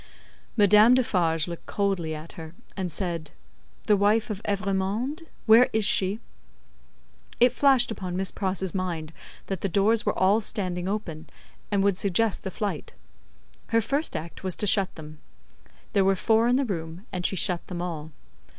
Madame 0.57 0.95
Defarge 0.95 1.47
looked 1.47 1.67
coldly 1.67 2.15
at 2.15 2.31
her, 2.31 2.55
and 2.75 2.91
said, 2.91 3.29
"The 3.83 3.95
wife 3.95 4.31
of 4.31 4.41
Evrémonde; 4.41 5.27
where 5.45 5.69
is 5.73 5.85
she?" 5.85 6.19
It 7.39 7.51
flashed 7.51 7.91
upon 7.91 8.17
Miss 8.17 8.31
Pross's 8.31 8.73
mind 8.73 9.13
that 9.45 9.61
the 9.61 9.69
doors 9.69 10.03
were 10.03 10.17
all 10.17 10.41
standing 10.41 10.87
open, 10.87 11.29
and 11.69 11.83
would 11.83 11.97
suggest 11.97 12.41
the 12.41 12.49
flight. 12.49 12.93
Her 13.67 13.79
first 13.79 14.17
act 14.17 14.43
was 14.43 14.55
to 14.55 14.65
shut 14.65 14.95
them. 14.95 15.19
There 15.93 16.03
were 16.03 16.15
four 16.15 16.47
in 16.47 16.55
the 16.55 16.65
room, 16.65 17.05
and 17.11 17.23
she 17.23 17.35
shut 17.35 17.67
them 17.67 17.79
all. 17.79 18.11